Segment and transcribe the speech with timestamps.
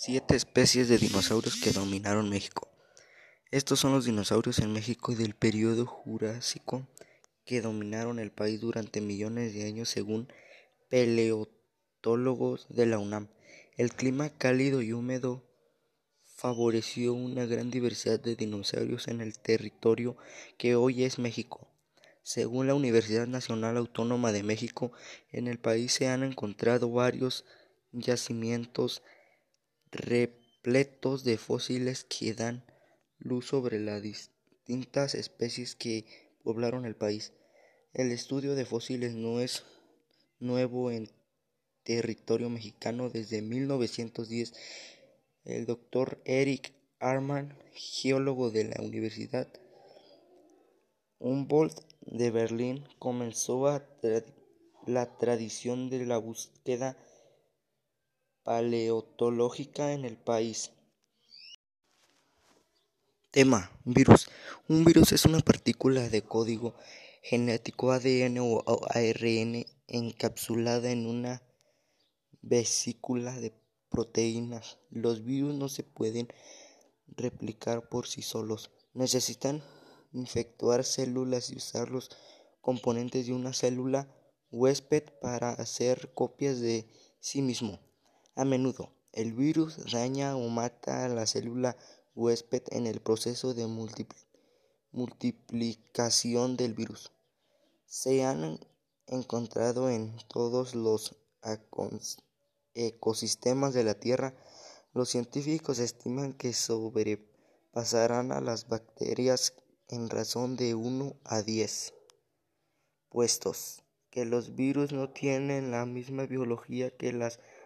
[0.00, 2.68] Siete especies de dinosaurios que dominaron México.
[3.50, 6.86] Estos son los dinosaurios en México del período Jurásico
[7.44, 10.32] que dominaron el país durante millones de años según
[10.88, 13.26] paleontólogos de la UNAM.
[13.76, 15.42] El clima cálido y húmedo
[16.22, 20.16] favoreció una gran diversidad de dinosaurios en el territorio
[20.58, 21.66] que hoy es México.
[22.22, 24.92] Según la Universidad Nacional Autónoma de México,
[25.32, 27.44] en el país se han encontrado varios
[27.90, 29.02] yacimientos
[29.90, 32.64] repletos de fósiles que dan
[33.18, 36.06] luz sobre las distintas especies que
[36.42, 37.32] poblaron el país.
[37.92, 39.64] El estudio de fósiles no es
[40.38, 41.10] nuevo en
[41.82, 44.52] territorio mexicano desde 1910.
[45.44, 49.48] El doctor Eric Arman, geólogo de la Universidad
[51.18, 53.66] Humboldt de Berlín, comenzó
[54.86, 56.96] la tradición de la búsqueda
[58.48, 60.70] paleontológica en el país.
[63.30, 64.30] Tema: Virus.
[64.68, 66.74] Un virus es una partícula de código
[67.20, 71.42] genético ADN o ARN encapsulada en una
[72.40, 73.52] vesícula de
[73.90, 74.78] proteínas.
[74.88, 76.28] Los virus no se pueden
[77.06, 78.70] replicar por sí solos.
[78.94, 79.62] Necesitan
[80.14, 82.08] infectar células y usar los
[82.62, 84.08] componentes de una célula
[84.50, 86.88] huésped para hacer copias de
[87.20, 87.86] sí mismo.
[88.38, 91.76] A menudo, el virus daña o mata a la célula
[92.14, 93.66] huésped en el proceso de
[94.92, 97.10] multiplicación del virus.
[97.86, 98.60] Se han
[99.08, 101.16] encontrado en todos los
[102.74, 104.36] ecosistemas de la Tierra.
[104.94, 109.54] Los científicos estiman que sobrepasarán a las bacterias
[109.88, 111.92] en razón de 1 a 10.
[113.08, 117.57] Puestos que los virus no tienen la misma biología que las bacterias,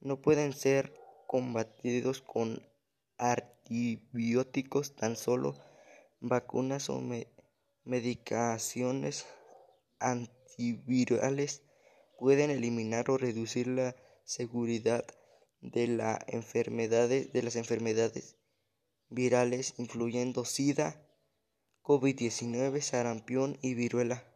[0.00, 0.94] no pueden ser
[1.26, 2.62] combatidos con
[3.18, 5.56] antibióticos, tan solo
[6.20, 7.02] vacunas o
[7.84, 9.26] medicaciones
[9.98, 11.62] antivirales
[12.18, 13.94] pueden eliminar o reducir la
[14.24, 15.04] seguridad
[15.60, 18.36] de, la de las enfermedades
[19.08, 21.02] virales, incluyendo SIDA,
[21.82, 24.32] COVID-19, sarampión y viruela.